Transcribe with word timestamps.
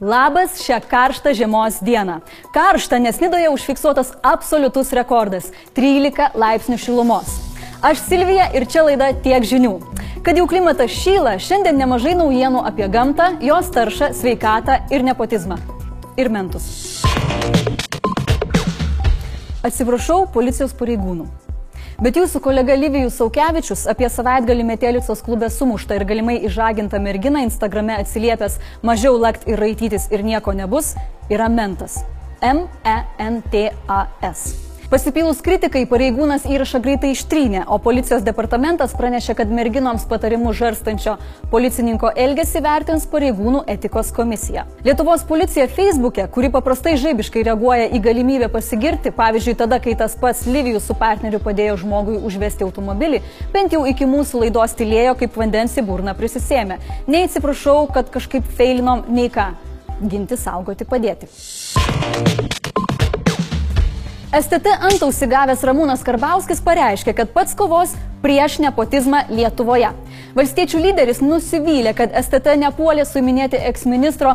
Labas 0.00 0.60
šią 0.62 0.78
karštą 0.86 1.32
žiemos 1.34 1.80
dieną. 1.82 2.20
Karšta, 2.54 2.98
nes 3.02 3.18
Nidoje 3.20 3.50
užfiksuotas 3.50 4.12
absoliutus 4.22 4.92
rekordas- 4.94 5.50
13 5.74 6.30
laipsnių 6.34 6.78
šilumos. 6.78 7.26
Aš 7.82 7.98
Silvija 8.06 8.46
ir 8.54 8.66
čia 8.66 8.84
laida 8.86 9.12
tiek 9.12 9.42
žinių. 9.42 9.80
Kad 10.22 10.36
jau 10.36 10.46
klimatas 10.46 10.90
šyla, 10.90 11.34
šiandien 11.42 11.74
nemažai 11.74 12.14
naujienų 12.14 12.62
apie 12.66 12.88
gamtą, 12.88 13.42
jos 13.42 13.70
taršą, 13.70 14.14
sveikatą 14.14 14.86
ir 14.90 15.02
nepotizmą. 15.02 15.58
Ir 16.16 16.28
mentus. 16.30 17.02
Atsiprašau 19.64 20.30
policijos 20.32 20.72
pareigūnų. 20.72 21.47
Bet 21.98 22.14
jūsų 22.14 22.38
kolega 22.38 22.76
Livijus 22.78 23.16
Saukevičius 23.18 23.80
apie 23.90 24.06
savaitgalį 24.14 24.62
Metelicos 24.68 25.18
klube 25.26 25.48
sumuštą 25.50 25.96
ir 25.98 26.04
galimai 26.06 26.36
išžagintą 26.46 27.00
merginą 27.02 27.42
Instagrame 27.42 27.98
atsiliepęs 27.98 28.62
mažiau 28.86 29.18
lakt 29.18 29.50
ir 29.50 29.58
raitytis 29.58 30.06
ir 30.14 30.22
nieko 30.22 30.54
nebus, 30.54 30.94
yra 31.26 31.50
mentas. 31.50 32.06
M-E-N-T-A-S. 32.38 34.67
Pasipylus 34.88 35.42
kritikai 35.44 35.82
pareigūnas 35.84 36.46
įrašą 36.48 36.78
greitai 36.80 37.10
ištrynė, 37.12 37.66
o 37.68 37.76
policijos 37.84 38.22
departamentas 38.24 38.94
pranešė, 38.96 39.34
kad 39.36 39.50
merginoms 39.52 40.06
patarimu 40.08 40.54
žarstančio 40.56 41.18
policininko 41.52 42.08
elgesį 42.16 42.62
vertins 42.64 43.04
pareigūnų 43.12 43.66
etikos 43.68 44.14
komisija. 44.16 44.62
Lietuvos 44.86 45.26
policija 45.28 45.66
Facebook'e, 45.68 46.24
kuri 46.32 46.48
paprastai 46.54 46.94
žaibiškai 47.02 47.42
reaguoja 47.50 47.90
į 47.92 48.00
galimybę 48.06 48.48
pasigirti, 48.54 49.12
pavyzdžiui, 49.12 49.58
tada, 49.60 49.76
kai 49.76 49.92
tas 49.92 50.16
pats 50.16 50.46
Livijus 50.48 50.88
su 50.88 50.96
partneriu 50.96 51.42
padėjo 51.44 51.76
žmogui 51.84 52.16
užvesti 52.24 52.64
automobilį, 52.64 53.20
bent 53.52 53.76
jau 53.76 53.84
iki 53.92 54.08
mūsų 54.08 54.46
laidos 54.46 54.72
tylėjo, 54.80 55.18
kaip 55.20 55.36
vandens 55.36 55.76
į 55.76 55.84
burną 55.84 56.16
prisisėmė. 56.16 56.80
Nei 57.12 57.28
atsiprašau, 57.28 57.82
kad 57.92 58.08
kažkaip 58.16 58.48
feilinom, 58.56 59.04
nei 59.12 59.28
ką. 59.28 59.50
Ginti, 60.00 60.40
saugoti, 60.40 60.88
padėti. 60.88 61.28
STT 64.28 64.74
antausi 64.84 65.24
gavęs 65.24 65.62
Ramūnas 65.64 66.02
Karbauskis 66.04 66.58
pareiškė, 66.60 67.14
kad 67.16 67.30
pats 67.32 67.54
kovos 67.56 67.94
prieš 68.20 68.58
nepotizmą 68.60 69.22
Lietuvoje. 69.32 69.88
Valstiečių 70.36 70.82
lyderis 70.82 71.22
nusivylė, 71.24 71.94
kad 71.96 72.12
STT 72.12 72.58
nepuolė 72.60 73.06
suiminėti 73.08 73.56
eksministro 73.70 74.34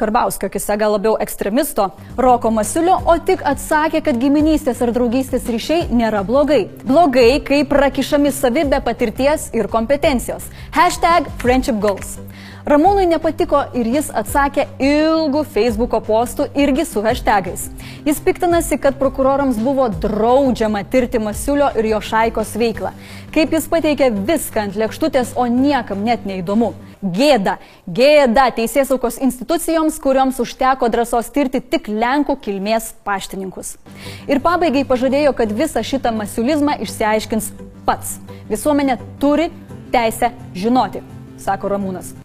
Karbauskio, 0.00 0.48
kise 0.48 0.78
gal 0.80 0.96
labiau 0.96 1.18
ekstremisto, 1.20 1.90
Roko 2.16 2.48
Masiulio, 2.56 2.96
o 3.04 3.18
tik 3.20 3.44
atsakė, 3.44 4.00
kad 4.06 4.16
giminystės 4.22 4.80
ar 4.80 4.94
draugystės 4.96 5.44
ryšiai 5.52 5.90
nėra 5.92 6.24
blogai. 6.24 6.62
Blogai, 6.88 7.42
kai 7.44 7.66
prakišami 7.68 8.32
savi 8.32 8.64
be 8.64 8.80
patirties 8.80 9.50
ir 9.52 9.68
kompetencijos. 9.68 10.48
Hashtag 10.72 11.28
Friendship 11.44 11.84
Goals. 11.84 12.16
Ramūnui 12.64 13.04
nepatiko 13.04 13.58
ir 13.76 13.90
jis 13.92 14.06
atsakė 14.16 14.62
ilgų 14.80 15.42
Facebook'o 15.52 15.98
postų 16.06 16.46
irgi 16.56 16.86
su 16.88 17.02
hashtagais. 17.04 17.66
Jis 18.06 18.22
piktinasi, 18.24 18.78
kad 18.80 18.96
prokurorams 18.96 19.58
buvo 19.60 19.90
draudžiama 19.92 20.80
tirti 20.88 21.20
Masiulio 21.20 21.68
ir 21.76 21.90
jo 21.90 22.00
šaikos 22.00 22.54
veiklą. 22.56 22.94
Kaip 23.36 23.52
jis 23.52 23.68
pateikė 23.68 24.08
viską 24.16 24.64
ant 24.64 24.80
lėkštutės, 24.80 25.34
o 25.36 25.44
niekam 25.44 26.06
net 26.08 26.24
neįdomu. 26.24 26.72
Gėda, 27.04 27.58
gėda 27.84 28.48
teisėsaukos 28.56 29.20
institucijoms, 29.20 30.00
kurioms 30.00 30.40
užteko 30.40 30.88
drąsos 30.88 31.28
tirti 31.36 31.60
tik 31.60 31.92
Lenkų 31.92 32.40
kilmės 32.48 32.94
paštininkus. 33.04 33.76
Ir 34.24 34.40
pabaigai 34.40 34.86
pažadėjo, 34.88 35.36
kad 35.36 35.52
visą 35.52 35.84
šitą 35.84 36.16
masiulizmą 36.16 36.80
išsiaiškins 36.88 37.52
pats. 37.84 38.16
Visuomenė 38.48 39.02
turi 39.20 39.52
teisę 39.92 40.32
žinoti, 40.56 41.04
sako 41.36 41.76
Ramūnas. 41.76 42.23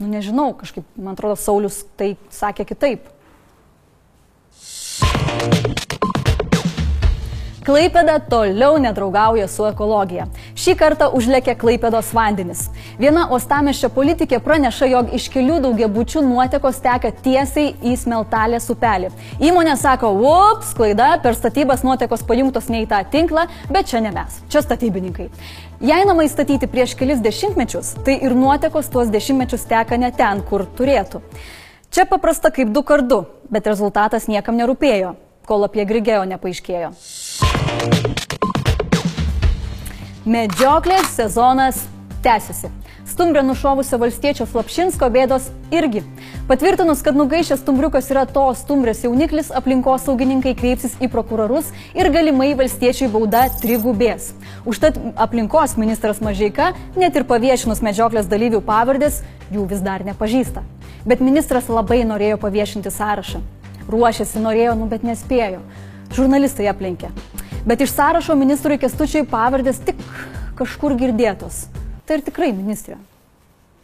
Nu 0.00 0.08
nežinau, 0.08 0.54
kažkaip, 0.56 0.86
man 0.96 1.12
atrodo, 1.12 1.36
Saulis 1.36 1.82
tai 2.00 2.14
sakė 2.32 2.64
kitaip. 2.72 3.10
Klaipėda 7.70 8.16
toliau 8.26 8.80
nedraugauja 8.82 9.44
su 9.46 9.62
ekologija. 9.68 10.24
Šį 10.58 10.72
kartą 10.74 11.06
užlėkė 11.14 11.52
Klaipėdos 11.60 12.08
vandenis. 12.16 12.64
Viena 12.98 13.28
ostameščio 13.36 13.92
politikė 13.94 14.40
praneša, 14.42 14.88
jog 14.90 15.12
iš 15.14 15.28
kelių 15.30 15.60
daugiabučių 15.68 16.24
nuotekos 16.26 16.80
teka 16.82 17.12
tiesiai 17.22 17.76
į 17.86 17.94
smeltalės 18.00 18.66
upelį. 18.74 19.12
Įmonė 19.38 19.76
sako, 19.78 20.10
ups, 20.32 20.74
klaida, 20.74 21.12
per 21.22 21.38
statybas 21.38 21.86
nuotekos 21.86 22.26
pajungtos 22.26 22.66
ne 22.74 22.82
į 22.82 22.90
tą 22.90 23.04
tinklą, 23.14 23.46
bet 23.70 23.94
čia 23.94 24.02
ne 24.02 24.10
mes, 24.18 24.42
čia 24.50 24.66
statybininkai. 24.66 25.30
Jei 25.92 26.10
namai 26.10 26.26
statyti 26.26 26.66
prieš 26.66 26.98
kelis 26.98 27.22
dešimtmečius, 27.22 27.94
tai 28.02 28.18
ir 28.18 28.34
nuotekos 28.34 28.90
tuos 28.90 29.14
dešimtmečius 29.14 29.70
teka 29.70 29.94
ne 29.94 30.10
ten, 30.10 30.42
kur 30.42 30.66
turėtų. 30.66 31.22
Čia 31.94 32.10
paprasta 32.10 32.50
kaip 32.50 32.74
du 32.74 32.82
kartu, 32.82 33.28
bet 33.46 33.70
rezultatas 33.70 34.26
niekam 34.26 34.58
nerūpėjo, 34.58 35.14
kol 35.50 35.66
apie 35.66 35.86
Grigėjo 35.88 36.22
nepaaiškėjo. 36.30 36.92
Medžioklės 40.30 41.16
sezonas 41.16 41.88
tęsiasi. 42.22 42.70
Stumbrė 43.10 43.42
nušovusio 43.42 43.98
valstiečio 43.98 44.44
Slapšinsko 44.46 45.08
bėdos 45.10 45.48
irgi. 45.74 46.04
Patvirtinus, 46.46 47.02
kad 47.02 47.18
nugaišęs 47.18 47.64
stumbriukas 47.64 48.12
yra 48.12 48.22
to 48.30 48.44
stumbrės 48.54 49.02
jauniklis, 49.02 49.50
aplinkos 49.50 50.06
saugininkai 50.06 50.54
kreipsis 50.58 50.94
į 51.02 51.10
prokurorus 51.10 51.72
ir 51.98 52.12
galimai 52.14 52.52
valstiečiui 52.58 53.10
bauda 53.10 53.48
trigubės. 53.58 54.30
Užtat 54.68 55.00
aplinkos 55.18 55.74
ministras 55.80 56.22
Mažeika, 56.22 56.70
net 56.94 57.18
ir 57.18 57.26
paviešinus 57.26 57.82
medžioklės 57.82 58.30
dalyvių 58.30 58.62
pavardės, 58.68 59.24
jų 59.50 59.66
vis 59.72 59.82
dar 59.82 60.06
nepažįsta. 60.06 60.62
Bet 61.08 61.24
ministras 61.24 61.72
labai 61.72 62.04
norėjo 62.06 62.38
paviešinti 62.44 62.94
sąrašą. 62.94 63.42
Ruošėsi, 63.90 64.42
norėjo, 64.42 64.76
nu 64.78 64.88
bet 64.90 65.06
nespėjo. 65.06 65.62
Žurnalistai 66.14 66.70
aplenkė. 66.70 67.12
Bet 67.66 67.84
iš 67.84 67.92
sąrašo 67.94 68.34
ministrui 68.38 68.80
Kestučiai 68.80 69.26
pavardės 69.28 69.82
tik 69.84 70.00
kažkur 70.58 70.96
girdėtos. 70.98 71.66
Tai 72.06 72.18
ir 72.18 72.26
tikrai 72.26 72.52
ministrė. 72.56 72.98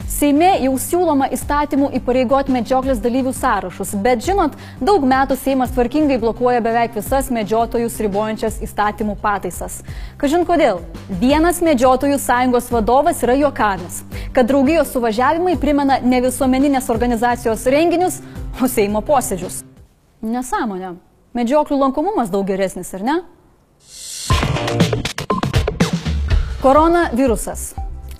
Seime 0.07 0.53
jau 0.63 0.71
siūloma 0.79 1.27
įstatymų 1.35 1.89
įpareigoti 1.99 2.53
medžioklės 2.55 3.01
dalyvių 3.03 3.33
sąrašus, 3.35 3.97
bet 4.05 4.23
žinot, 4.23 4.55
daug 4.79 5.03
metų 5.03 5.35
Seimas 5.41 5.73
tvarkingai 5.75 6.21
blokuoja 6.23 6.63
beveik 6.63 6.95
visas 6.95 7.27
medžiotojus 7.35 7.99
ribojančias 8.07 8.61
įstatymų 8.63 9.19
pataisas. 9.19 9.81
Kažin 10.23 10.47
kodėl? 10.47 10.79
Vienas 11.11 11.59
medžiotojų 11.59 12.21
sąjungos 12.23 12.71
vadovas 12.71 13.27
yra 13.27 13.35
juokavęs, 13.43 14.05
kad 14.33 14.47
draugijos 14.47 14.95
suvažiavimai 14.95 15.59
primena 15.59 15.99
ne 15.99 16.23
visuomeninės 16.31 16.87
organizacijos 16.95 17.67
renginius, 17.67 18.23
o 18.63 18.71
Seimo 18.71 19.03
posėdžius. 19.03 19.66
Nesąmonė. 20.27 20.97
Medžioklių 21.37 21.77
lankomumas 21.79 22.31
daug 22.33 22.47
geresnis, 22.49 22.91
ar 22.97 23.03
ne? 23.07 23.17
Koronavirusas 26.63 27.75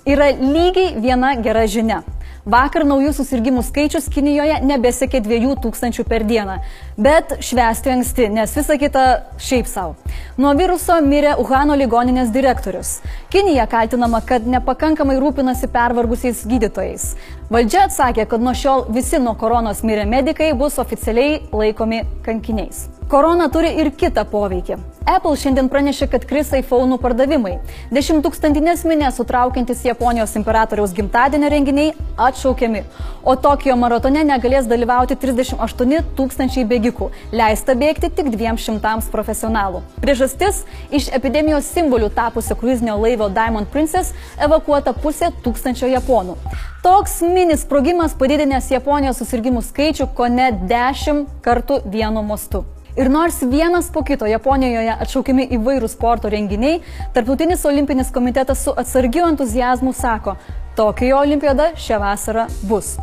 yra 0.07 0.29
lygiai 0.31 0.93
viena 1.03 1.33
gera 1.43 1.65
žinia. 1.67 2.03
Vakar 2.47 2.85
naujų 2.87 3.11
susirgymų 3.11 3.59
skaičius 3.67 4.05
Kinijoje 4.07 4.61
nebesiekė 4.63 5.19
2000 5.25 6.05
per 6.07 6.23
dieną, 6.23 6.53
bet 6.95 7.33
švęsti 7.43 7.91
anksti, 7.91 8.29
nes 8.31 8.55
visa 8.55 8.77
kita 8.79 9.03
šiaip 9.35 9.67
savo. 9.67 9.97
Nuo 10.39 10.53
viruso 10.55 10.95
mirė 11.03 11.35
Uhano 11.43 11.75
ligoninės 11.75 12.31
direktorius. 12.31 13.01
Kinija 13.33 13.67
kaltinama, 13.67 14.23
kad 14.23 14.47
nepakankamai 14.47 15.19
rūpinasi 15.19 15.67
pervargusiais 15.73 16.45
gydytojais. 16.47 17.09
Valdžia 17.51 17.89
atsakė, 17.89 18.23
kad 18.31 18.39
nuo 18.39 18.55
šiol 18.55 18.87
visi 18.95 19.19
nuo 19.19 19.35
koronos 19.35 19.83
mirę 19.83 20.07
medikai 20.07 20.53
bus 20.55 20.79
oficialiai 20.79 21.41
laikomi 21.51 22.05
kankiniais. 22.23 22.87
Korona 23.07 23.45
turi 23.47 23.69
ir 23.79 23.87
kitą 23.95 24.25
poveikį. 24.27 24.75
Apple 25.07 25.37
šiandien 25.39 25.69
pranešė, 25.71 26.09
kad 26.11 26.25
kris 26.27 26.49
iPhone'ų 26.57 26.97
pardavimai. 26.99 27.53
Dešimtūkstantinės 27.95 28.83
minės 28.83 29.15
sutraukiantis 29.21 29.85
Japonijos 29.87 30.33
imperatoriaus 30.35 30.91
gimtadienio 30.97 31.47
renginiai 31.53 31.93
atšaukiami, 32.19 32.83
o 33.23 33.37
Tokijo 33.39 33.77
maratone 33.79 34.25
negalės 34.27 34.67
dalyvauti 34.67 35.15
38 35.23 36.03
tūkstančiai 36.19 36.67
bėgikų, 36.67 37.07
leista 37.31 37.77
bėgti 37.79 38.11
tik 38.19 38.33
200 38.35 39.07
profesionalų. 39.15 39.85
Priežastis- 40.03 40.65
iš 40.99 41.07
epidemijos 41.07 41.71
simbolių 41.71 42.11
tapusio 42.11 42.59
kruizinio 42.59 42.99
laivo 42.99 43.29
Diamond 43.29 43.71
Princess 43.71 44.11
evakuota 44.37 44.91
pusė 44.91 45.31
tūkstančio 45.43 45.87
japonų. 45.95 46.35
Toks 46.83 47.21
mini 47.21 47.55
sprogimas 47.55 48.13
padidinęs 48.13 48.71
Japonijos 48.71 49.23
susirgymų 49.23 49.63
skaičių 49.63 50.13
ko 50.13 50.27
ne 50.27 50.51
10 50.51 51.25
kartų 51.41 51.85
vienu 51.87 52.21
mostu. 52.23 52.65
Ir 52.97 53.09
nors 53.09 53.41
vienas 53.41 53.91
po 53.93 54.01
kito 54.01 54.25
Japonijoje 54.25 54.89
atšaukiami 55.03 55.43
įvairūs 55.53 55.93
sporto 55.93 56.31
renginiai, 56.33 56.79
Tarptautinis 57.13 57.65
olimpinis 57.69 58.07
komitetas 58.09 58.63
su 58.65 58.71
atsargiu 58.73 59.27
entuzijazmu 59.27 59.93
sako, 59.93 60.33
Tokijo 60.75 61.19
olimpiada 61.19 61.67
šią 61.77 61.99
vasarą 62.01 62.47
bus. 62.65 62.95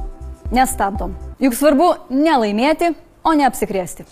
Nestabdom. 0.50 1.14
Juk 1.38 1.54
svarbu 1.54 1.92
nelaimėti, 2.10 2.90
o 3.22 3.36
ne 3.38 3.46
apsikrėsti. 3.46 4.08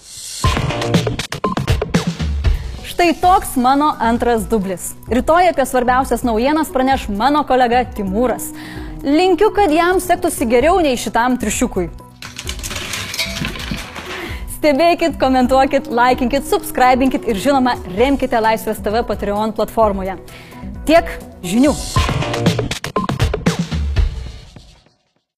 Štai 2.86 3.10
toks 3.18 3.56
mano 3.58 3.90
antras 3.98 4.46
dublis. 4.46 4.92
Rytoj 5.10 5.50
apie 5.50 5.66
svarbiausias 5.66 6.22
naujienas 6.22 6.70
praneš 6.70 7.08
mano 7.10 7.42
kolega 7.48 7.82
Timūras. 7.98 8.52
Linkiu, 9.02 9.50
kad 9.50 9.74
jam 9.74 9.98
sektųsi 9.98 10.46
geriau 10.46 10.78
nei 10.78 10.94
šitam 10.94 11.40
trišiukui. 11.42 11.88
Stebėkit, 14.62 15.16
komentuokit, 15.18 15.88
laikinkit, 15.90 16.44
subscribinkit 16.46 17.24
ir 17.26 17.40
žinoma, 17.42 17.72
remkite 17.96 18.38
Laisvės 18.38 18.78
TV 18.78 19.02
Patreon 19.08 19.50
platformoje. 19.58 20.14
Tiek 20.86 21.10
žinių. 21.42 21.74